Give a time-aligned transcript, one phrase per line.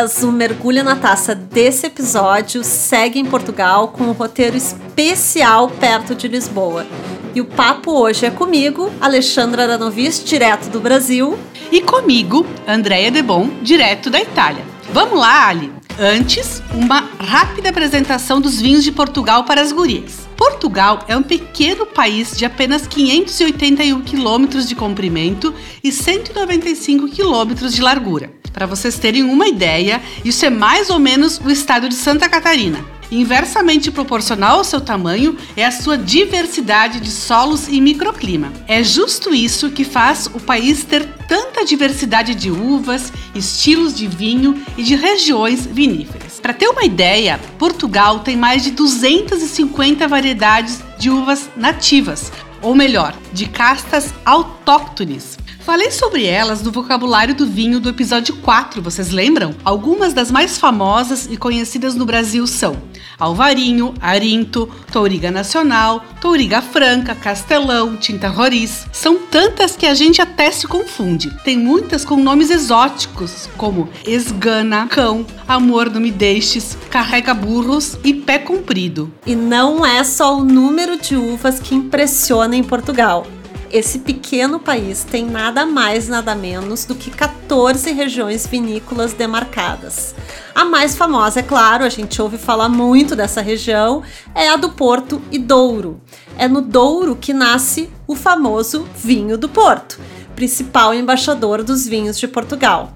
[0.00, 0.22] Gurias!
[0.22, 6.26] O mergulho na taça desse episódio segue em Portugal com um roteiro especial perto de
[6.26, 6.86] Lisboa.
[7.34, 11.38] E o papo hoje é comigo, Alexandra Aranovis, direto do Brasil.
[11.70, 14.64] E comigo, Andréia Debon, direto da Itália.
[14.92, 15.70] Vamos lá, Ali!
[15.98, 20.26] Antes, uma rápida apresentação dos vinhos de Portugal para as gurias.
[20.34, 27.82] Portugal é um pequeno país de apenas 581 quilômetros de comprimento e 195 quilômetros de
[27.82, 28.39] largura.
[28.52, 32.84] Para vocês terem uma ideia, isso é mais ou menos o estado de Santa Catarina.
[33.10, 38.52] Inversamente proporcional ao seu tamanho é a sua diversidade de solos e microclima.
[38.68, 44.62] É justo isso que faz o país ter tanta diversidade de uvas, estilos de vinho
[44.76, 46.38] e de regiões viníferas.
[46.38, 52.30] Para ter uma ideia, Portugal tem mais de 250 variedades de uvas nativas,
[52.62, 55.36] ou melhor, de castas autóctones.
[55.60, 59.54] Falei sobre elas no vocabulário do vinho do episódio 4, vocês lembram?
[59.62, 62.76] Algumas das mais famosas e conhecidas no Brasil são
[63.18, 68.86] Alvarinho, Arinto, Touriga Nacional, Touriga Franca, Castelão, Tinta Roriz.
[68.90, 71.30] São tantas que a gente até se confunde.
[71.44, 78.14] Tem muitas com nomes exóticos, como Esgana, Cão, Amor Não Me Deixes, Carrega Burros e
[78.14, 79.12] Pé Comprido.
[79.26, 83.26] E não é só o número de uvas que impressiona em Portugal.
[83.72, 90.12] Esse pequeno país tem nada mais, nada menos do que 14 regiões vinícolas demarcadas.
[90.52, 94.02] A mais famosa, é claro, a gente ouve falar muito dessa região,
[94.34, 96.00] é a do Porto e Douro.
[96.36, 100.00] É no Douro que nasce o famoso vinho do Porto,
[100.34, 102.92] principal embaixador dos vinhos de Portugal.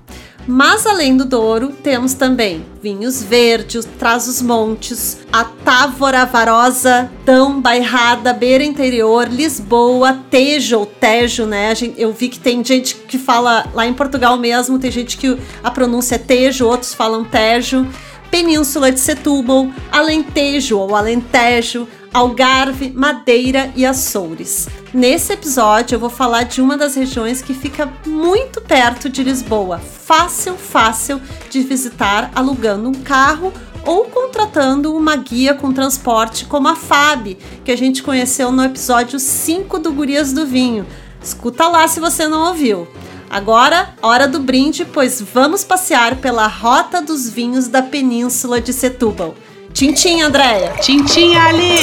[0.47, 8.63] Mas além do Douro, temos também vinhos verdes, Trás-os-Montes, a Távora Varosa, Dão, Bairrada, Beira
[8.63, 11.73] Interior, Lisboa, Tejo ou Tejo, né?
[11.97, 15.71] Eu vi que tem gente que fala, lá em Portugal mesmo, tem gente que a
[15.71, 17.87] pronúncia é Tejo, outros falam Tejo.
[18.31, 24.69] Península de Setúbal, Alentejo ou Alentejo, Algarve, Madeira e Açores.
[24.95, 29.79] Nesse episódio eu vou falar de uma das regiões que fica muito perto de Lisboa,
[29.81, 31.21] fácil, fácil
[31.51, 33.53] de visitar alugando um carro
[33.85, 39.19] ou contratando uma guia com transporte como a FAB, que a gente conheceu no episódio
[39.19, 40.87] 5 do Gurias do Vinho.
[41.21, 42.87] Escuta lá se você não ouviu.
[43.29, 49.35] Agora, hora do brinde, pois vamos passear pela Rota dos Vinhos da Península de Setúbal.
[49.75, 50.73] Tintim, Andréia.
[50.81, 51.75] Tintim, Ali!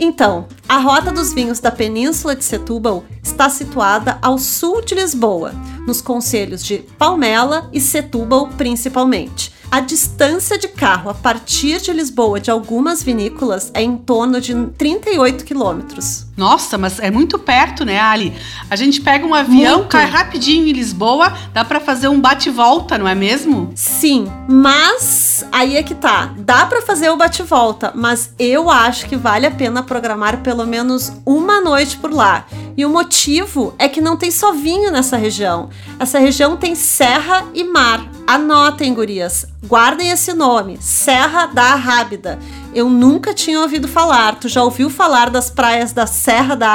[0.00, 5.52] Então, a Rota dos Vinhos da Península de Setúbal está situada ao sul de Lisboa,
[5.86, 9.52] nos concelhos de Palmela e Setúbal principalmente.
[9.72, 14.54] A distância de carro a partir de Lisboa de algumas vinícolas é em torno de
[14.76, 16.26] 38 quilômetros.
[16.36, 18.34] Nossa, mas é muito perto, né, Ali?
[18.68, 19.88] A gente pega um avião, muito.
[19.88, 23.72] cai rapidinho em Lisboa, dá para fazer um bate-volta, não é mesmo?
[23.74, 26.34] Sim, mas aí é que tá.
[26.36, 31.12] Dá para fazer o bate-volta, mas eu acho que vale a pena programar pelo menos
[31.24, 32.44] uma noite por lá.
[32.76, 35.70] E o motivo é que não tem só vinho nessa região.
[35.98, 38.10] Essa região tem serra e mar.
[38.26, 39.46] Anotem, gurias.
[39.64, 42.38] Guardem esse nome, Serra da Arrábida.
[42.74, 44.34] Eu nunca tinha ouvido falar.
[44.36, 46.72] Tu já ouviu falar das praias da Serra da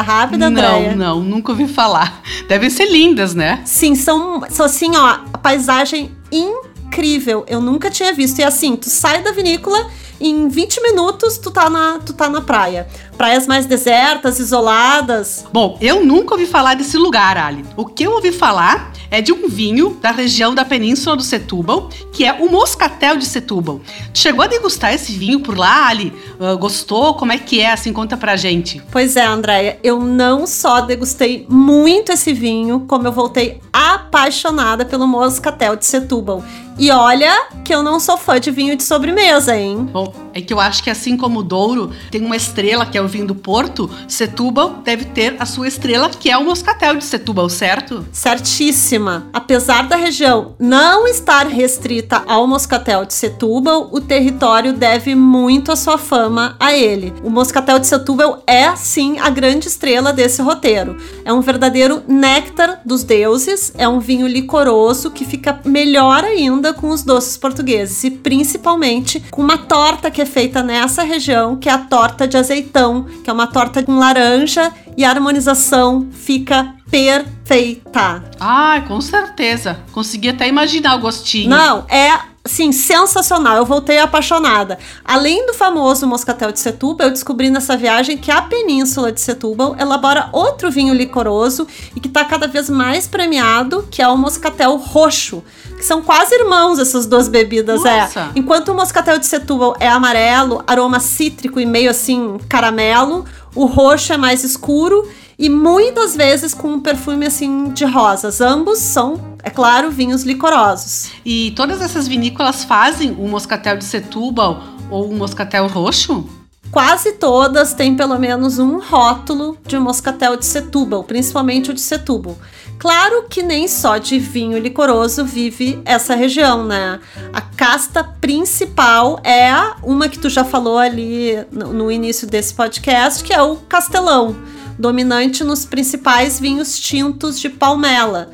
[0.48, 0.96] Andréia?
[0.96, 2.22] Não, não, nunca ouvi falar.
[2.48, 3.62] Devem ser lindas, né?
[3.66, 7.44] Sim, são, são assim, ó, a paisagem incrível.
[7.48, 8.40] Eu nunca tinha visto.
[8.40, 9.90] E assim, tu sai da vinícola
[10.20, 12.88] em 20 minutos tu tá na, tu tá na praia.
[13.18, 15.46] Praias mais desertas, isoladas.
[15.52, 17.66] Bom, eu nunca ouvi falar desse lugar, Ali.
[17.76, 21.90] O que eu ouvi falar é de um vinho da região da Península do Setúbal,
[22.12, 23.82] que é o Moscatel de Setúbal.
[24.14, 26.14] chegou a degustar esse vinho por lá, Ali?
[26.40, 27.16] Uh, gostou?
[27.16, 27.72] Como é que é?
[27.72, 28.82] Assim, conta pra gente.
[28.92, 35.08] Pois é, Andréia, eu não só degustei muito esse vinho, como eu voltei apaixonada pelo
[35.08, 36.44] Moscatel de Setúbal.
[36.78, 39.90] E olha que eu não sou fã de vinho de sobremesa, hein?
[40.38, 43.08] É que eu acho que assim como o Douro tem uma estrela que é o
[43.08, 47.50] vinho do Porto, Setúbal deve ter a sua estrela que é o Moscatel de Setúbal,
[47.50, 48.06] certo?
[48.12, 49.28] Certíssima.
[49.34, 55.76] Apesar da região não estar restrita ao Moscatel de Setúbal, o território deve muito a
[55.76, 57.14] sua fama a ele.
[57.24, 60.98] O Moscatel de Setúbal é sim a grande estrela desse roteiro.
[61.26, 66.90] É um verdadeiro néctar dos deuses, é um vinho licoroso que fica melhor ainda com
[66.90, 71.72] os doces portugueses e principalmente com uma torta que é feita nessa região, que é
[71.72, 78.24] a torta de azeitão, que é uma torta com laranja e a harmonização fica perfeita.
[78.40, 79.80] Ah, com certeza.
[79.92, 81.50] Consegui até imaginar o gostinho.
[81.50, 82.12] Não, é
[82.48, 83.58] assim, sensacional.
[83.58, 84.80] Eu voltei apaixonada.
[85.06, 89.76] Além do famoso moscatel de Setúbal, eu descobri nessa viagem que a Península de Setúbal
[89.80, 94.76] elabora outro vinho licoroso e que está cada vez mais premiado, que é o moscatel
[94.78, 95.44] roxo.
[95.78, 98.02] Que são quase irmãos essas duas bebidas, é.
[98.02, 98.20] Nossa.
[98.22, 98.30] é.
[98.36, 104.14] Enquanto o moscatel de Setúbal é amarelo, aroma cítrico e meio assim caramelo, o roxo
[104.14, 108.42] é mais escuro e muitas vezes com um perfume assim de rosas.
[108.42, 111.12] Ambos são, é claro, vinhos licorosos.
[111.24, 116.28] E todas essas vinícolas fazem o moscatel de Setúbal ou o moscatel roxo?
[116.72, 122.38] Quase todas têm pelo menos um rótulo de moscatel de Setúbal, principalmente o de Setúbal.
[122.78, 127.00] Claro que nem só de vinho licoroso vive essa região, né?
[127.34, 129.50] A casta principal é
[129.82, 134.36] uma que tu já falou ali no início desse podcast, que é o Castelão,
[134.78, 138.32] dominante nos principais vinhos tintos de palmela.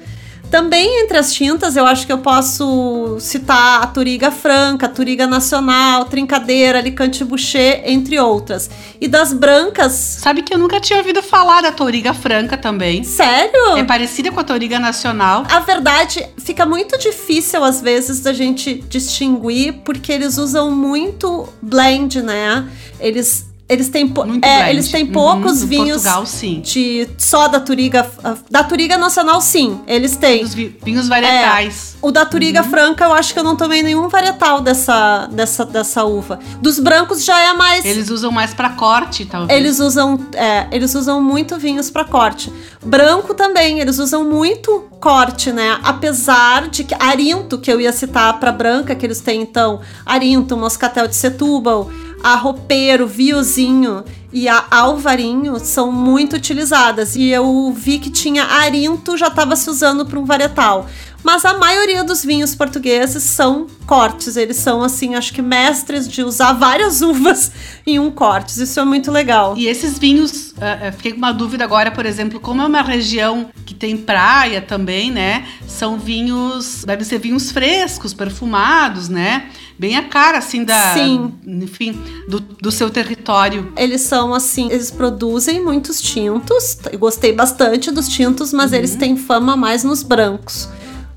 [0.53, 5.25] Também entre as tintas, eu acho que eu posso citar a Turiga Franca, a Turiga
[5.25, 8.69] Nacional, Trincadeira, Alicante Boucher, entre outras.
[9.01, 9.93] E das brancas.
[9.93, 13.03] Sabe que eu nunca tinha ouvido falar da Toriga Franca também.
[13.03, 13.77] Sério?
[13.77, 15.43] É parecida com a Toriga Nacional.
[15.49, 22.21] A verdade, fica muito difícil às vezes da gente distinguir, porque eles usam muito blend,
[22.21, 22.69] né?
[22.99, 26.59] Eles eles têm, é, eles têm poucos uhum, vinhos Portugal, sim.
[26.59, 28.05] de só da Turiga
[28.49, 30.43] da Turiga Nacional sim, eles têm.
[30.43, 31.95] Os vinhos varietais.
[31.95, 32.69] É, o da Turiga uhum.
[32.69, 36.39] Franca eu acho que eu não tomei nenhum varietal dessa dessa dessa uva.
[36.61, 39.57] Dos brancos já é mais Eles usam mais para corte, talvez.
[39.57, 42.51] Eles usam é, eles usam muito vinhos para corte.
[42.85, 45.79] Branco também, eles usam muito corte, né?
[45.83, 50.57] Apesar de que Arinto, que eu ia citar para branca, que eles têm então, Arinto,
[50.57, 51.89] Moscatel de Setúbal,
[52.23, 57.15] a roupeiro, viozinho e a alvarinho são muito utilizadas.
[57.17, 60.87] E eu vi que tinha arinto já estava se usando para um varietal.
[61.23, 64.35] Mas a maioria dos vinhos portugueses são cortes.
[64.35, 67.51] Eles são, assim, acho que mestres de usar várias uvas
[67.85, 68.61] em um corte.
[68.61, 69.55] Isso é muito legal.
[69.57, 73.49] E esses vinhos, uh, fiquei com uma dúvida agora, por exemplo, como é uma região
[73.65, 75.47] que tem praia também, né?
[75.67, 79.49] São vinhos, devem ser vinhos frescos, perfumados, né?
[79.77, 80.93] bem a cara, assim, da.
[80.93, 81.33] Sim.
[81.45, 83.73] Enfim, do, do seu território.
[83.75, 86.77] Eles são, assim, eles produzem muitos tintos.
[86.91, 88.77] Eu gostei bastante dos tintos, mas uhum.
[88.77, 90.69] eles têm fama mais nos brancos.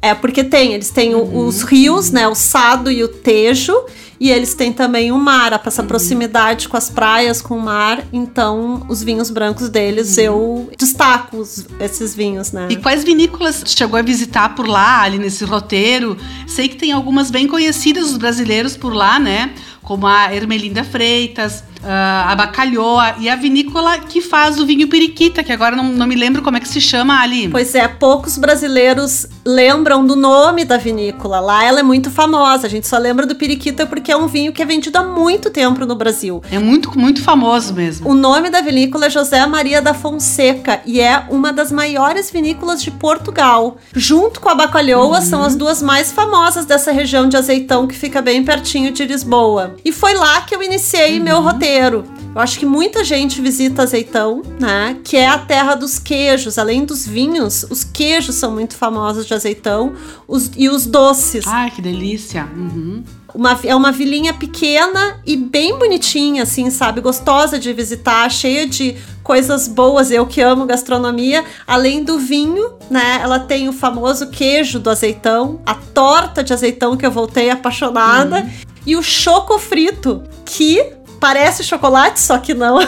[0.06, 1.46] É, porque tem, eles têm uhum.
[1.46, 2.28] os rios, né?
[2.28, 3.74] O Sado e o Tejo.
[4.18, 5.88] E eles têm também o mar, essa uhum.
[5.88, 8.02] proximidade com as praias, com o mar.
[8.12, 10.22] Então, os vinhos brancos deles, uhum.
[10.22, 12.68] eu destaco os, esses vinhos, né?
[12.70, 16.16] E quais vinícolas chegou a visitar por lá, ali nesse roteiro?
[16.46, 19.52] Sei que tem algumas bem conhecidas dos brasileiros por lá, né?
[19.82, 25.42] Como a Ermelinda Freitas, uh, a Bacalhoa e a vinícola que faz o vinho periquita,
[25.42, 27.48] que agora não, não me lembro como é que se chama ali.
[27.48, 31.40] Pois é, poucos brasileiros lembram do nome da vinícola.
[31.40, 32.66] Lá ela é muito famosa.
[32.66, 35.50] A gente só lembra do periquita porque é um vinho que é vendido há muito
[35.50, 36.42] tempo no Brasil.
[36.50, 38.08] É muito, muito famoso mesmo.
[38.08, 42.82] O nome da vinícola é José Maria da Fonseca e é uma das maiores vinícolas
[42.82, 43.76] de Portugal.
[43.94, 45.24] Junto com a Bacalhoa, uhum.
[45.24, 49.76] são as duas mais famosas dessa região de azeitão que fica bem pertinho de Lisboa.
[49.84, 51.24] E foi lá que eu iniciei uhum.
[51.24, 52.04] meu roteiro
[52.36, 54.98] eu acho que muita gente visita Azeitão, né?
[55.02, 56.58] Que é a terra dos queijos.
[56.58, 59.94] Além dos vinhos, os queijos são muito famosos de Azeitão
[60.28, 61.46] os, e os doces.
[61.46, 62.46] Ai, que delícia!
[62.54, 63.02] Uhum.
[63.36, 67.02] Uma, é uma vilinha pequena e bem bonitinha, assim, sabe?
[67.02, 70.10] Gostosa de visitar, cheia de coisas boas.
[70.10, 71.44] Eu que amo gastronomia.
[71.66, 73.20] Além do vinho, né?
[73.22, 78.38] Ela tem o famoso queijo do azeitão, a torta de azeitão que eu voltei apaixonada.
[78.38, 78.50] Uhum.
[78.86, 82.78] E o choco frito, que parece chocolate, só que não.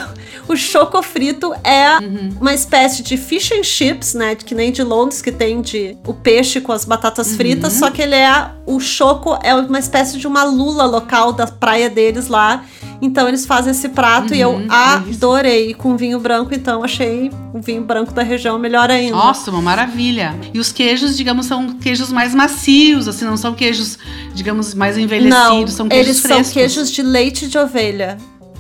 [0.48, 2.30] O choco frito é uhum.
[2.40, 4.34] uma espécie de fish and chips, né?
[4.34, 7.36] Que nem de Londres, que tem de o peixe com as batatas uhum.
[7.36, 8.50] fritas, só que ele é.
[8.64, 12.64] O choco é uma espécie de uma lula local da praia deles lá.
[13.00, 14.66] Então eles fazem esse prato uhum, e eu uhum.
[14.70, 15.74] adorei.
[15.74, 19.16] Com vinho branco, então achei o vinho branco da região melhor ainda.
[19.16, 20.34] Nossa, uma maravilha.
[20.52, 23.98] E os queijos, digamos, são queijos mais macios, assim, não são queijos,
[24.34, 26.46] digamos, mais envelhecidos, não, são queijos eles frescos.
[26.46, 28.16] são queijos de leite de ovelha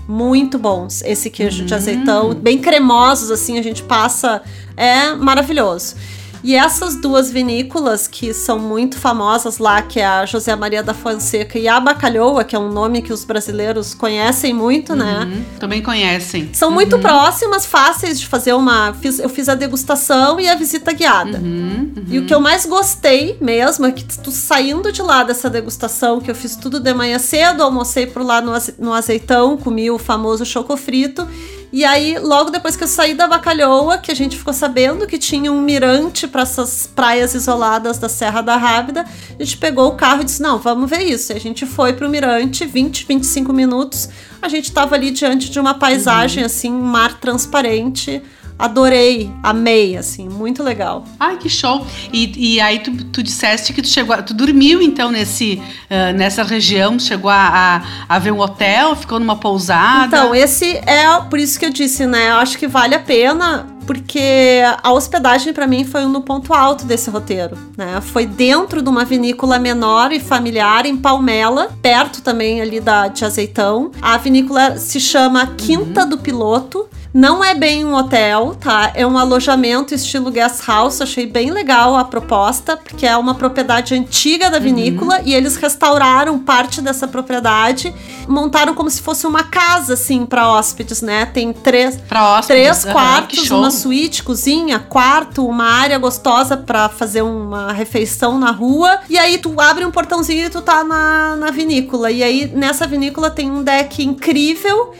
[0.08, 4.40] muito bons esse queijo de azeitão, bem cremosos assim, a gente passa,
[4.74, 5.96] é maravilhoso.
[6.42, 10.94] E essas duas vinícolas que são muito famosas lá, que é a José Maria da
[10.94, 15.20] Fonseca e a Bacalhoa, que é um nome que os brasileiros conhecem muito, né?
[15.20, 15.44] uhum, né?
[15.58, 16.50] Também conhecem.
[16.52, 16.74] São uhum.
[16.74, 18.92] muito próximas, fáceis de fazer uma.
[18.94, 21.38] Fiz, eu fiz a degustação e a visita guiada.
[21.38, 25.50] Uhum, e o que eu mais gostei mesmo é que tu saindo de lá dessa
[25.50, 29.90] degustação, que eu fiz tudo de manhã cedo, almocei por lá no, no azeitão, comi
[29.90, 31.26] o famoso choco frito.
[31.70, 35.18] E aí, logo depois que eu saí da Bacalhoa, que a gente ficou sabendo que
[35.18, 39.04] tinha um mirante para essas praias isoladas da Serra da Rábida,
[39.38, 41.32] a gente pegou o carro e disse: Não, vamos ver isso.
[41.32, 44.08] E a gente foi pro mirante, 20, 25 minutos.
[44.40, 46.46] A gente tava ali diante de uma paisagem, uhum.
[46.46, 48.22] assim, um mar transparente
[48.58, 51.04] adorei, amei, assim, muito legal.
[51.18, 51.86] Ai, que show!
[52.12, 56.42] E, e aí tu, tu disseste que tu chegou, tu dormiu então nesse, uh, nessa
[56.42, 60.06] região, chegou a, a, a, ver um hotel, ficou numa pousada?
[60.06, 63.66] Então, esse é, por isso que eu disse, né, eu acho que vale a pena,
[63.86, 68.00] porque a hospedagem para mim foi no ponto alto desse roteiro, né?
[68.02, 73.24] Foi dentro de uma vinícola menor e familiar em Palmela, perto também ali da de
[73.24, 73.90] Azeitão.
[74.02, 76.08] A vinícola se chama Quinta uhum.
[76.10, 78.92] do Piloto não é bem um hotel, tá?
[78.94, 81.00] É um alojamento estilo guest house.
[81.00, 85.22] Achei bem legal a proposta, porque é uma propriedade antiga da vinícola uhum.
[85.24, 87.94] e eles restauraram parte dessa propriedade,
[88.28, 91.26] montaram como se fosse uma casa, assim, para hóspedes, né?
[91.26, 97.22] Tem três, hóspedes, três uhum, quartos, uma suíte, cozinha, quarto, uma área gostosa para fazer
[97.22, 99.00] uma refeição na rua.
[99.08, 102.10] E aí tu abre um portãozinho e tu tá na, na vinícola.
[102.10, 104.92] E aí nessa vinícola tem um deck incrível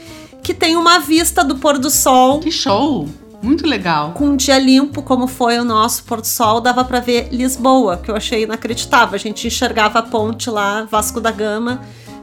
[0.59, 2.41] tem uma vista do pôr do sol.
[2.41, 3.09] Que show!
[3.41, 4.13] Muito legal.
[4.13, 7.97] Com um dia limpo, como foi o nosso pôr do sol, dava para ver Lisboa,
[7.97, 9.15] que eu achei inacreditável.
[9.15, 11.81] A gente enxergava a ponte lá, Vasco da Gama,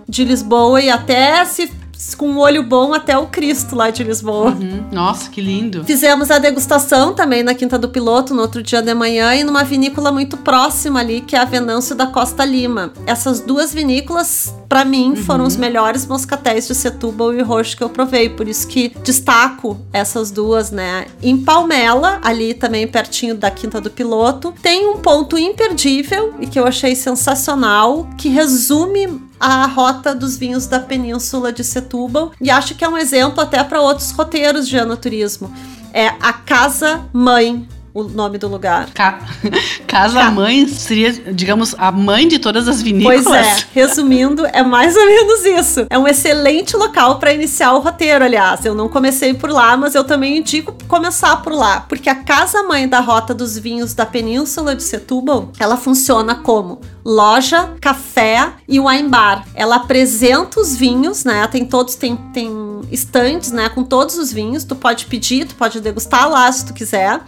[0.08, 1.72] de Lisboa, e até se
[2.18, 4.52] com um olho bom até o Cristo lá de Lisboa.
[4.52, 4.86] Uhum.
[4.92, 5.84] Nossa, que lindo.
[5.84, 9.64] Fizemos a degustação também na Quinta do Piloto no outro dia de manhã e numa
[9.64, 12.94] vinícola muito próxima ali, que é a Venâncio da Costa Lima.
[13.06, 15.16] Essas duas vinícolas, para mim, uhum.
[15.16, 19.78] foram os melhores moscatéis de Setúbal e Roxo que eu provei, por isso que destaco
[19.92, 21.08] essas duas, né?
[21.22, 26.60] Em Palmela, ali também pertinho da Quinta do Piloto, tem um ponto imperdível e que
[26.60, 32.76] eu achei sensacional, que resume a rota dos vinhos da península de Setúbal e acho
[32.76, 35.54] que é um exemplo até para outros roteiros de anoturismo.
[35.94, 38.90] É a Casa Mãe o nome do lugar.
[38.94, 39.20] Ca
[39.88, 43.24] Casa Ca Mãe seria, digamos, a mãe de todas as vinícolas.
[43.24, 45.88] Pois é, resumindo, é mais ou menos isso.
[45.90, 48.66] É um excelente local para iniciar o roteiro, aliás.
[48.66, 52.64] Eu não comecei por lá, mas eu também indico começar por lá, porque a Casa
[52.64, 58.78] Mãe da Rota dos Vinhos da Península de Setúbal, ela funciona como loja, café e
[58.80, 59.46] wine bar.
[59.54, 61.48] Ela apresenta os vinhos, né?
[61.48, 64.64] Tem todos tem tem estantes, né, com todos os vinhos.
[64.64, 67.22] Tu pode pedir, tu pode degustar lá se tu quiser.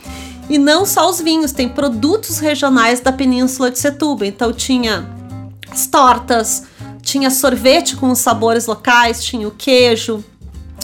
[0.49, 4.27] E não só os vinhos, tem produtos regionais da Península de Setúbal.
[4.27, 5.07] Então tinha
[5.69, 6.63] as tortas,
[7.01, 10.23] tinha sorvete com os sabores locais, tinha o queijo,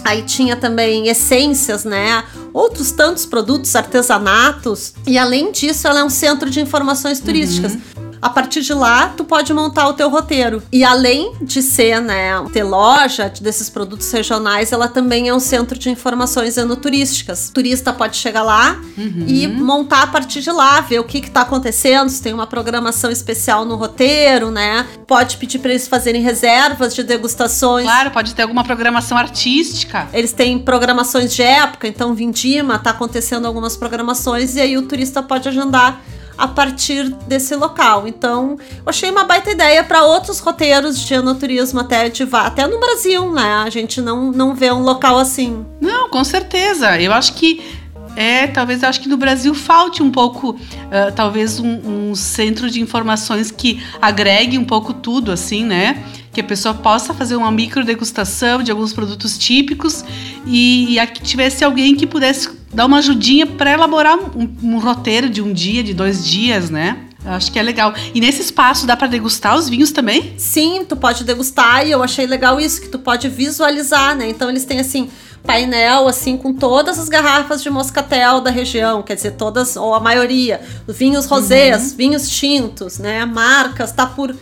[0.04, 2.24] Aí tinha também essências, né?
[2.54, 4.94] Outros tantos produtos, artesanatos.
[5.08, 7.74] E além disso, ela é um centro de informações turísticas.
[7.74, 8.03] Uhum.
[8.24, 10.64] A partir de lá, tu pode montar o teu roteiro.
[10.72, 15.78] E além de ser, né, ter loja desses produtos regionais, ela também é um centro
[15.78, 17.50] de informações enoturísticas.
[17.50, 19.26] O turista pode chegar lá uhum.
[19.28, 23.12] e montar a partir de lá, ver o que está acontecendo, se tem uma programação
[23.12, 24.88] especial no roteiro, né?
[25.06, 27.84] Pode pedir para eles fazerem reservas de degustações.
[27.86, 30.08] Claro, pode ter alguma programação artística.
[30.14, 35.22] Eles têm programações de época, então Vindima tá acontecendo algumas programações e aí o turista
[35.22, 36.02] pode agendar
[36.38, 38.08] a partir desse local.
[38.08, 42.80] Então, eu achei uma baita ideia para outros roteiros de enoturismo até de até no
[42.80, 43.64] Brasil, né?
[43.66, 45.66] A gente não, não vê um local assim.
[45.80, 47.00] Não, com certeza.
[47.00, 47.83] Eu acho que
[48.16, 52.70] é, talvez eu acho que no Brasil falte um pouco, uh, talvez um, um, centro
[52.70, 56.04] de informações que agregue um pouco tudo, assim, né?
[56.32, 60.04] Que a pessoa possa fazer uma micro degustação de alguns produtos típicos
[60.46, 65.30] e, e aqui tivesse alguém que pudesse dar uma ajudinha para elaborar um, um roteiro
[65.30, 66.98] de um dia, de dois dias, né?
[67.26, 67.94] Eu acho que é legal.
[68.14, 70.34] E nesse espaço dá para degustar os vinhos também?
[70.38, 74.30] Sim, tu pode degustar e eu achei legal isso, que tu pode visualizar, né?
[74.30, 75.10] Então eles têm assim
[75.44, 80.00] painel assim com todas as garrafas de moscatel da região, quer dizer, todas ou a
[80.00, 81.98] maioria, vinhos rosés, uhum.
[81.98, 83.26] vinhos tintos, né?
[83.26, 84.36] Marcas, tá por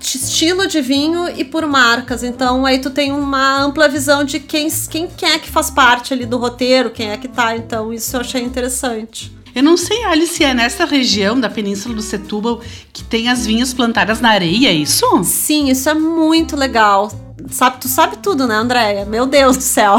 [0.00, 2.22] estilo de vinho e por marcas.
[2.22, 6.12] Então aí tu tem uma ampla visão de quem, quem, quem é que faz parte
[6.12, 7.56] ali do roteiro, quem é que tá.
[7.56, 9.32] Então isso eu achei interessante.
[9.54, 12.60] Eu não sei, Alice, se é nessa região da Península do Setúbal
[12.92, 15.06] que tem as vinhas plantadas na areia, é isso?
[15.22, 17.10] Sim, isso é muito legal.
[17.50, 19.04] Sabe, tu sabe tudo, né, Andréia?
[19.04, 19.96] Meu Deus do céu.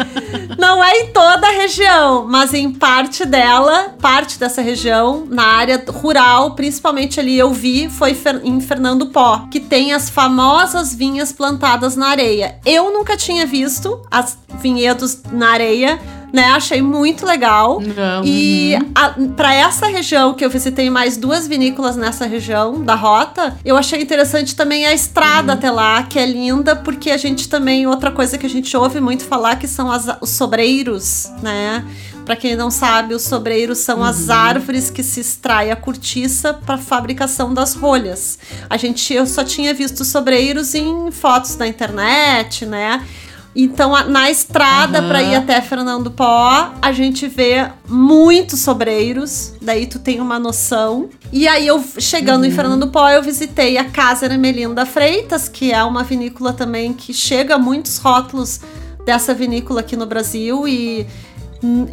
[0.58, 5.82] Não é em toda a região, mas em parte dela, parte dessa região, na área
[5.88, 11.96] rural, principalmente ali eu vi, foi em Fernando Pó, que tem as famosas vinhas plantadas
[11.96, 12.58] na areia.
[12.64, 15.98] Eu nunca tinha visto as vinhedos na areia
[16.32, 16.46] né?
[16.46, 17.80] Achei muito legal.
[17.80, 18.76] Não, E
[19.18, 19.28] uhum.
[19.32, 24.00] para essa região que eu visitei mais duas vinícolas nessa região da rota, eu achei
[24.00, 28.38] interessante também a estrada até lá, que é linda, porque a gente também outra coisa
[28.38, 31.84] que a gente ouve muito falar que são as, os sobreiros, né?
[32.24, 36.78] Para quem não sabe, os sobreiros são as árvores que se extrai a cortiça para
[36.78, 38.38] fabricação das rolhas.
[38.70, 43.04] A gente eu só tinha visto sobreiros em fotos na internet, né?
[43.54, 45.08] Então, na estrada Aham.
[45.08, 51.10] para ir até Fernando Pó, a gente vê muitos sobreiros, daí tu tem uma noção.
[51.30, 55.84] E aí, eu chegando em Fernando Pó, eu visitei a Casa Ermelinda Freitas, que é
[55.84, 58.60] uma vinícola também que chega a muitos rótulos
[59.04, 61.06] dessa vinícola aqui no Brasil e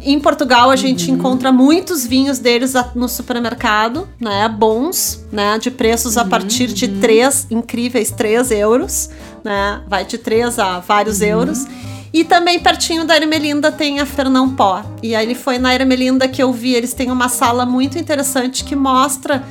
[0.02, 4.48] em Portugal a gente encontra muitos vinhos deles no supermercado, né?
[4.48, 5.58] Bons, né?
[5.58, 9.10] De preços a partir de 3, incríveis 3 euros,
[9.44, 9.82] né?
[9.86, 11.66] Vai de 3 a vários euros.
[12.12, 14.84] E também pertinho da Ermelinda tem a Fernão Pó.
[15.02, 18.74] E aí foi na Ermelinda que eu vi, eles têm uma sala muito interessante que
[18.74, 19.44] mostra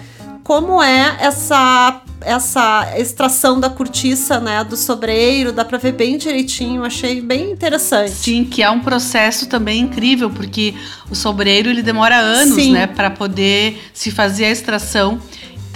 [0.43, 6.83] como é essa essa extração da cortiça, né, do sobreiro, dá pra ver bem direitinho,
[6.83, 8.11] achei bem interessante.
[8.11, 10.73] Sim, que é um processo também incrível, porque
[11.09, 12.73] o sobreiro ele demora anos, Sim.
[12.73, 15.19] né, para poder se fazer a extração.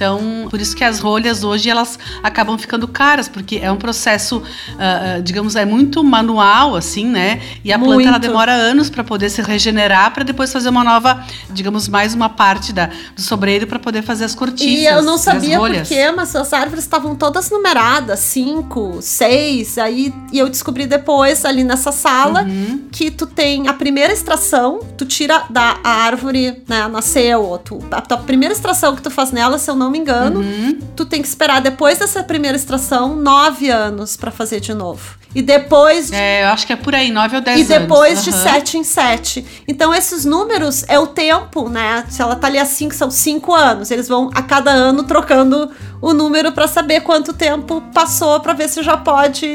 [0.03, 4.43] Então, por isso que as rolhas hoje elas acabam ficando caras, porque é um processo,
[4.77, 7.39] ah, digamos, é muito manual, assim, né?
[7.63, 8.21] E a planta ela Muito.
[8.21, 12.73] demora anos para poder se regenerar, para depois fazer uma nova, digamos, mais uma parte
[12.73, 14.81] da, do sobreiro para poder fazer as cortiças.
[14.81, 15.87] E eu não sabia por rolhas.
[15.87, 21.63] quê, mas as árvores estavam todas numeradas, cinco, seis, aí e eu descobri depois ali
[21.63, 22.87] nessa sala Uhum.
[22.91, 28.01] que tu tem a primeira extração, tu tira da árvore, né, nasceu, ou tu, a
[28.01, 30.79] tua primeira extração que tu faz nela, se eu não me engano, Uhum.
[30.95, 35.17] tu tem que esperar depois dessa primeira extração nove anos pra fazer de novo.
[35.35, 37.87] E depois de É, eu acho que é por aí, 9 ou 10 e anos.
[37.87, 38.43] depois de Aham.
[38.43, 39.45] 7 em 7.
[39.67, 42.05] Então, esses números é o tempo, né?
[42.09, 43.89] Se ela tá ali assim, que são 5 anos.
[43.91, 45.69] Eles vão a cada ano trocando
[46.01, 49.47] o número para saber quanto tempo passou, para ver se já pode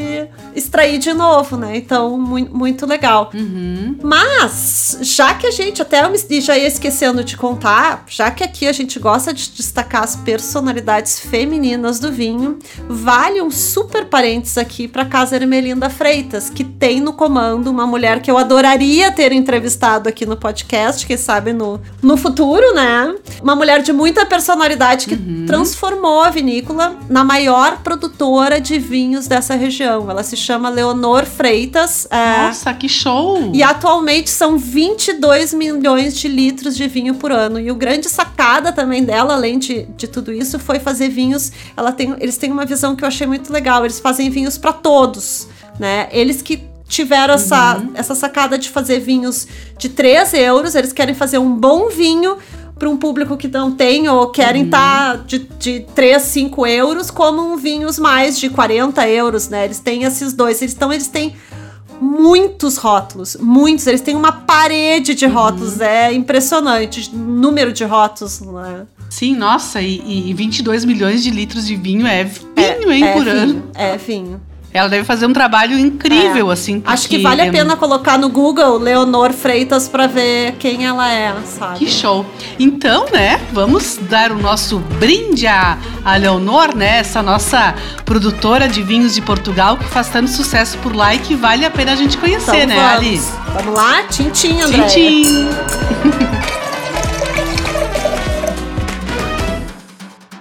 [0.55, 1.77] extrair de novo, né?
[1.77, 3.31] Então, mui- muito legal.
[3.35, 3.99] Uhum.
[4.03, 8.43] Mas, já que a gente, até eu me já ia esquecendo de contar, já que
[8.43, 14.57] aqui a gente gosta de destacar as personalidades femininas do vinho, vale um super parênteses
[14.59, 15.37] aqui para Casa
[15.69, 20.37] Ermelinda Freitas, que tem no comando uma mulher que eu adoraria ter entrevistado aqui no
[20.37, 23.15] podcast, quem sabe no, no futuro, né?
[23.43, 29.55] Uma mulher de muita personalidade que transformou a vinícola na maior produtora de vinhos dessa
[29.55, 30.11] região.
[30.11, 32.07] Ela se chama Leonor Freitas.
[32.11, 33.51] é, Nossa, que show!
[33.53, 37.61] e atualmente são 22 milhões de litros de vinho por ano.
[37.61, 41.53] E o grande sacada também dela, além de, de tudo isso, foi fazer vinhos.
[41.77, 43.85] Ela tem, eles têm uma visão que eu achei muito legal.
[43.85, 46.09] Eles fazem vinhos para todos, né?
[46.11, 51.39] Eles que tiveram essa, essa sacada de fazer vinhos de 3 euros, eles querem fazer
[51.39, 52.39] um bom vinho
[52.79, 57.43] para um público que não tem ou querem estar de, de 3, 5 euros, como
[57.43, 59.65] um vinhos mais de 40 euros, né?
[59.65, 60.63] Eles têm esses dois.
[60.63, 61.35] Eles, então, eles têm
[62.01, 63.87] muitos rótulos, muitos.
[63.87, 68.87] Eles têm uma parede de rótulos, é impressionante o número de rótulos, né?
[69.11, 73.25] Sim, nossa, e, e 22 milhões de litros de vinho é vinho, hein, é por
[73.25, 73.71] vinho, ano.
[73.75, 74.41] É vinho.
[74.73, 76.83] Ela deve fazer um trabalho incrível, assim.
[76.85, 80.85] Acho que porque vale a é- pena colocar no Google Leonor Freitas pra ver quem
[80.87, 81.79] ela é, sabe?
[81.79, 82.27] Que show!
[82.59, 86.99] Então, né, vamos dar o nosso brinde à, à Leonor, né?
[86.99, 91.35] Essa nossa produtora de vinhos de Portugal que faz tanto sucesso por lá e que
[91.35, 92.93] vale a pena a gente conhecer, né, vamos.
[92.93, 93.23] Ali?
[93.55, 94.03] Vamos lá?
[94.11, 94.85] Tintim, André.
[94.87, 95.49] Tchim,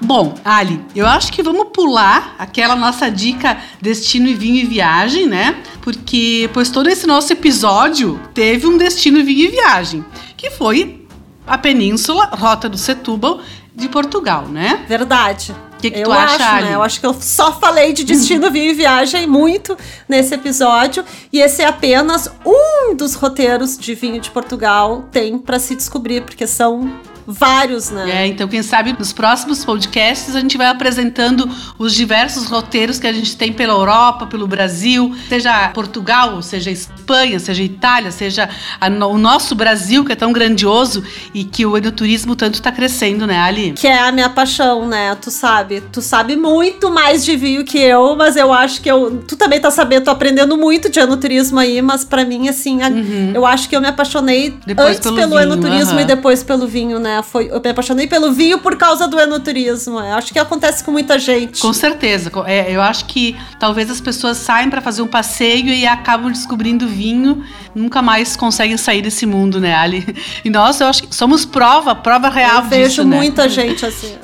[0.08, 5.28] Bom, Ali, eu acho que vamos pular aquela nossa dica destino e vinho e viagem,
[5.28, 5.62] né?
[5.82, 10.06] Porque, pois todo esse nosso episódio teve um destino, vinho e viagem,
[10.38, 11.06] que foi
[11.46, 13.41] a Península, Rota do Setúbal
[13.76, 14.86] de Portugal, né?
[14.88, 15.54] Verdade.
[15.74, 16.65] O que, que eu tu acha, acho, Ali?
[16.67, 16.76] né?
[16.76, 21.04] Eu acho que eu só falei de destino, vinho e viagem muito nesse episódio.
[21.34, 26.22] E esse é apenas um dos roteiros de vinho de Portugal tem para se descobrir,
[26.22, 26.93] porque são
[27.28, 28.24] vários, né?
[28.24, 33.08] É, então quem sabe nos próximos podcasts a gente vai apresentando os diversos roteiros que
[33.08, 38.88] a gente tem pela Europa, pelo Brasil, seja Portugal, seja Espanha, seja Itália, seja a
[39.08, 43.38] o nosso Brasil que é tão grandioso e que o enoturismo tanto está crescendo, né,
[43.40, 43.74] Ali?
[43.74, 45.16] Que é a minha paixão, né?
[45.22, 45.82] Tu sabe.
[45.92, 49.24] Tu sabe muito mais de vinho que eu, mas eu acho que eu.
[49.28, 52.90] Tu também tá sabendo, tô aprendendo muito de enoturismo aí, mas pra mim, assim, a-
[53.34, 54.60] eu acho que eu me apaixonei Uhum.
[54.66, 56.02] Depois antes pelo pelo, vinho, enoturismo aham.
[56.02, 57.16] e depois pelo vinho, né?
[57.17, 57.23] Né?
[57.23, 59.99] Foi, eu me apaixonei pelo vinho por causa do enoturismo.
[59.99, 60.13] É.
[60.13, 61.62] Acho que acontece com muita gente.
[61.62, 62.32] Com certeza.
[62.45, 66.88] É, eu acho que talvez as pessoas saem para fazer um passeio e acabam descobrindo
[66.88, 70.06] vinho, nunca mais conseguem sair desse mundo, né, Ali?
[70.43, 73.17] E nós, eu acho que somos prova, prova real eu disso, vejo né?
[73.17, 74.15] muita gente assim.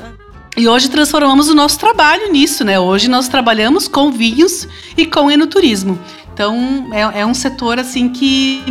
[0.56, 2.80] E hoje transformamos o nosso trabalho nisso, né?
[2.80, 6.00] Hoje nós trabalhamos com vinhos e com enoturismo.
[6.32, 8.64] Então é, é um setor assim que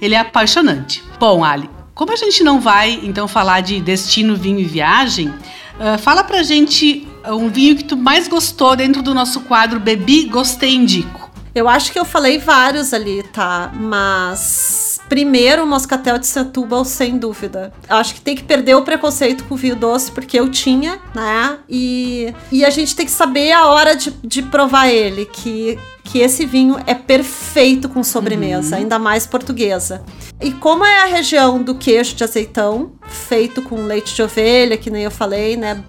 [0.00, 1.02] ele é apaixonante.
[1.18, 5.98] Bom, Ali, como a gente não vai então falar de destino, vinho e viagem, uh,
[5.98, 10.74] fala pra gente um vinho que tu mais gostou dentro do nosso quadro Bebi, Gostei,
[10.74, 11.30] Indico.
[11.54, 13.70] Eu acho que eu falei vários ali, tá?
[13.74, 17.72] Mas primeiro o Moscatel de Setúbal, sem dúvida.
[17.88, 20.98] Eu acho que tem que perder o preconceito com o vinho doce, porque eu tinha,
[21.14, 21.58] né?
[21.68, 26.20] E, e a gente tem que saber a hora de, de provar ele, que, que
[26.20, 28.82] esse vinho é perfeito com sobremesa, uhum.
[28.82, 30.04] ainda mais portuguesa.
[30.40, 34.90] E como é a região do queijo de azeitão, feito com leite de ovelha, que
[34.90, 35.82] nem eu falei, né?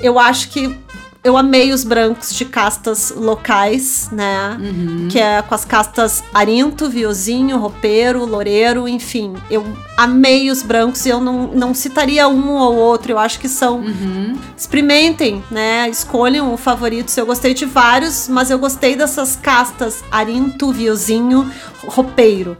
[0.00, 0.76] Eu acho que
[1.24, 4.58] eu amei os brancos de castas locais, né?
[4.60, 5.08] Uhum.
[5.08, 9.34] Que é com as castas Arinto, Viozinho, Ropeiro, Loureiro, enfim.
[9.48, 9.64] Eu
[9.96, 13.12] amei os brancos e eu não, não citaria um ou outro.
[13.12, 13.78] Eu acho que são.
[13.78, 14.36] Uhum.
[14.56, 15.88] Experimentem, né?
[15.88, 17.16] Escolham o favorito.
[17.16, 21.48] Eu gostei de vários, mas eu gostei dessas castas Arinto, Viozinho,
[21.86, 22.56] Ropeiro.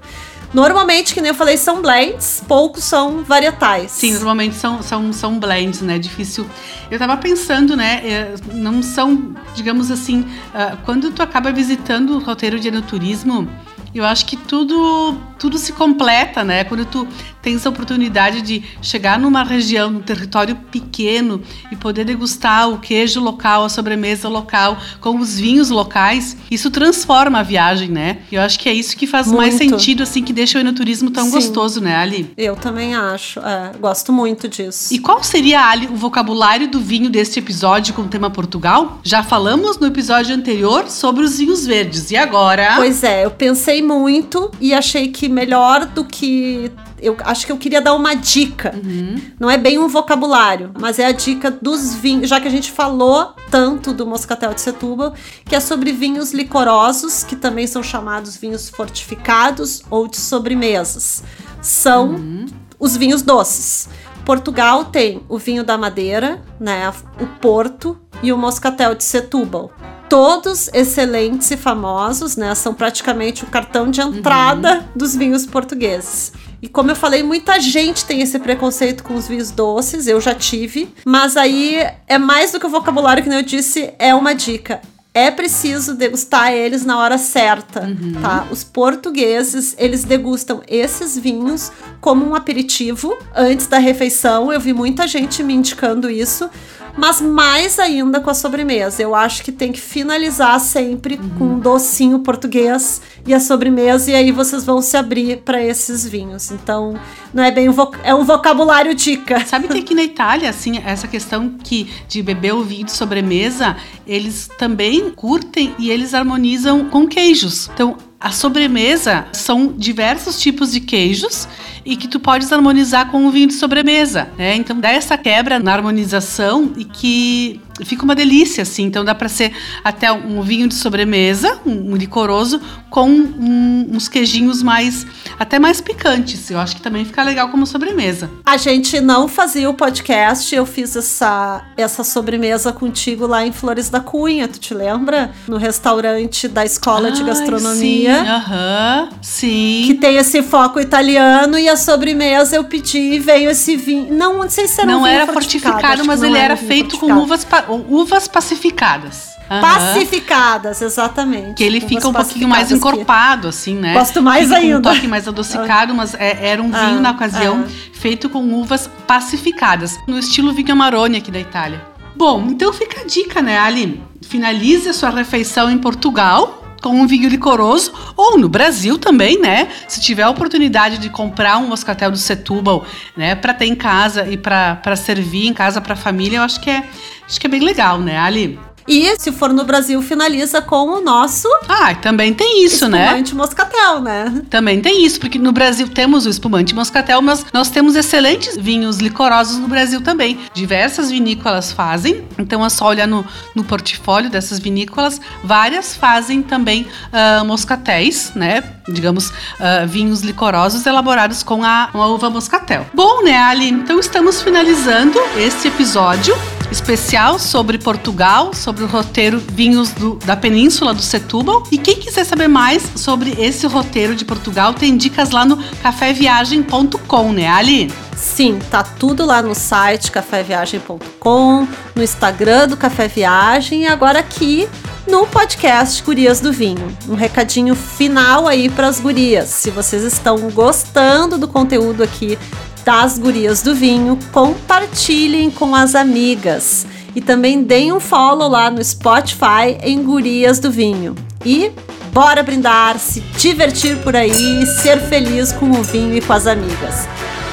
[0.52, 3.90] Normalmente, que nem eu falei, são blends, poucos são varietais.
[3.90, 5.98] Sim, normalmente são, são, são blends, né?
[5.98, 6.46] Difícil.
[6.90, 8.02] Eu tava pensando, né?
[8.04, 13.48] É, não são, digamos assim, uh, quando tu acaba visitando o roteiro de enoturismo,
[13.94, 16.62] eu acho que tudo tudo se completa, né?
[16.62, 17.04] Quando tu
[17.42, 23.18] tens a oportunidade de chegar numa região, num território pequeno e poder degustar o queijo
[23.20, 28.18] local, a sobremesa local, com os vinhos locais, isso transforma a viagem, né?
[28.30, 29.38] E eu acho que é isso que faz muito.
[29.38, 31.32] mais sentido, assim, que deixa o enoturismo tão Sim.
[31.32, 32.32] gostoso, né, Ali?
[32.36, 33.40] Eu também acho.
[33.40, 34.94] É, gosto muito disso.
[34.94, 39.00] E qual seria, Ali, o vocabulário do vinho deste episódio com o tema Portugal?
[39.02, 42.12] Já falamos no episódio anterior sobre os vinhos verdes.
[42.12, 42.74] E agora?
[42.76, 47.58] Pois é, eu pensei muito e achei que melhor do que eu acho que eu
[47.58, 48.72] queria dar uma dica.
[48.74, 49.20] Uhum.
[49.40, 52.70] Não é bem um vocabulário, mas é a dica dos vinhos, já que a gente
[52.70, 55.12] falou tanto do Moscatel de Setúbal,
[55.44, 61.24] que é sobre vinhos licorosos, que também são chamados vinhos fortificados ou de sobremesas.
[61.60, 62.46] São uhum.
[62.78, 63.88] os vinhos doces.
[64.24, 69.70] Portugal tem o vinho da Madeira, né, o Porto e o Moscatel de Setúbal
[70.12, 72.54] todos excelentes e famosos, né?
[72.54, 74.84] São praticamente o cartão de entrada uhum.
[74.94, 76.34] dos vinhos portugueses.
[76.60, 80.34] E como eu falei, muita gente tem esse preconceito com os vinhos doces, eu já
[80.34, 84.82] tive, mas aí é mais do que o vocabulário que eu disse, é uma dica
[85.14, 88.14] é preciso degustar eles na hora certa, uhum.
[88.22, 88.46] tá?
[88.50, 91.70] Os portugueses, eles degustam esses vinhos
[92.00, 94.50] como um aperitivo antes da refeição.
[94.50, 96.48] Eu vi muita gente me indicando isso,
[96.96, 99.02] mas mais ainda com a sobremesa.
[99.02, 101.30] Eu acho que tem que finalizar sempre uhum.
[101.38, 106.06] com um docinho português e a sobremesa e aí vocês vão se abrir para esses
[106.06, 106.50] vinhos.
[106.50, 106.98] Então,
[107.32, 107.74] não é bem um
[108.04, 109.44] é um vocabulário dica.
[109.46, 113.76] Sabe que aqui na Itália, assim, essa questão que de beber o vinho de sobremesa,
[114.06, 117.70] eles também curtem e eles harmonizam com queijos.
[117.72, 121.48] Então, a sobremesa são diversos tipos de queijos
[121.84, 124.56] e que tu podes harmonizar com o vinho de sobremesa, né?
[124.56, 128.84] Então dá essa quebra na harmonização e que fica uma delícia, assim.
[128.84, 134.62] Então dá para ser até um vinho de sobremesa, um, licoroso, com um, uns queijinhos
[134.62, 135.06] mais,
[135.38, 136.50] até mais picantes.
[136.50, 138.30] Eu acho que também fica legal como sobremesa.
[138.44, 143.88] A gente não fazia o podcast, eu fiz essa, essa sobremesa contigo lá em Flores
[143.88, 145.32] da Cunha, tu te lembra?
[145.48, 148.22] No restaurante da Escola Ai, de Gastronomia.
[148.22, 149.84] Sim, aham, uh -huh, sim.
[149.86, 154.12] Que tem esse foco italiano e a sobremesa eu pedi e veio esse vinho.
[154.12, 156.98] Não, não sei se era Não um era fortificado, fortificado mas ele era, era feito
[156.98, 157.46] com uvas
[157.88, 159.32] uvas pacificadas.
[159.50, 159.60] Uhum.
[159.60, 161.54] Pacificadas, exatamente.
[161.54, 163.92] Que ele uvas fica um pouquinho mais encorpado, assim, né?
[163.94, 164.78] Gosto mais fica ainda.
[164.78, 169.98] um toque mais adocicado, mas é, era um vinho na ocasião feito com uvas pacificadas,
[170.06, 171.84] no estilo vinho Amarone aqui da Itália.
[172.14, 174.02] Bom, então fica a dica, né, Ali?
[174.22, 179.68] Finalize a sua refeição em Portugal com um vinho licoroso, ou no Brasil também, né?
[179.88, 182.84] Se tiver a oportunidade de comprar um moscatel do Setúbal,
[183.16, 186.60] né, para ter em casa e para servir em casa para a família, eu acho
[186.60, 186.84] que é
[187.26, 188.58] acho que é bem legal, né, Ali?
[188.86, 191.48] E se for no Brasil, finaliza com o nosso.
[191.68, 193.04] Ah, também tem isso, espumante né?
[193.04, 194.42] Espumante moscatel, né?
[194.50, 198.98] Também tem isso, porque no Brasil temos o espumante moscatel, mas nós temos excelentes vinhos
[198.98, 200.38] licorosos no Brasil também.
[200.54, 205.20] Diversas vinícolas fazem, então é só olhar no, no portfólio dessas vinícolas.
[205.44, 208.62] Várias fazem também uh, moscatéis, né?
[208.88, 212.86] Digamos, uh, vinhos licorosos elaborados com a, com a uva moscatel.
[212.94, 213.68] Bom, né, Ali?
[213.68, 216.34] Então estamos finalizando este episódio
[216.72, 221.62] especial sobre Portugal, sobre o roteiro Vinhos do, da Península do Setúbal.
[221.70, 227.32] E quem quiser saber mais sobre esse roteiro de Portugal, tem dicas lá no caféviagem.com,
[227.32, 227.92] né, Ali?
[228.16, 234.68] Sim, tá tudo lá no site caféviagem.com, no Instagram do Café Viagem e agora aqui
[235.06, 236.96] no podcast Gurias do Vinho.
[237.08, 239.48] Um recadinho final aí para as gurias.
[239.48, 242.38] Se vocês estão gostando do conteúdo aqui
[242.84, 248.82] das Gurias do Vinho, compartilhem com as amigas e também deem um follow lá no
[248.82, 251.14] Spotify em Gurias do Vinho.
[251.44, 251.72] E
[252.12, 257.08] bora brindar, se divertir por aí, ser feliz com o vinho e com as amigas.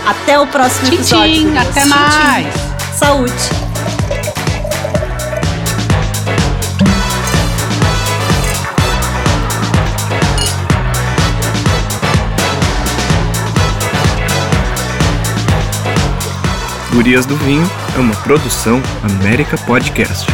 [0.05, 1.33] Até o próximo tchim, episódio.
[1.33, 2.53] Tchim, até tchim, mais.
[2.97, 4.38] Saúde.
[16.99, 17.63] Gurias do Vinho
[17.95, 20.27] é uma produção América Podcast.